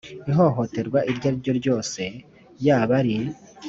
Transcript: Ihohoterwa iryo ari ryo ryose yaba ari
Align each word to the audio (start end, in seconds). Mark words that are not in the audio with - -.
Ihohoterwa 0.29 0.99
iryo 1.11 1.25
ari 1.29 1.37
ryo 1.41 1.53
ryose 1.59 2.01
yaba 2.65 2.93
ari 3.01 3.17